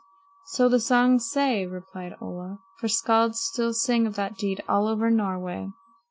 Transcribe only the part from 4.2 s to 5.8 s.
deed all over Norway."